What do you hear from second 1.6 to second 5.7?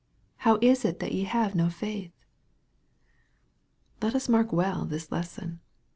faith?" Let us mark well this lesson.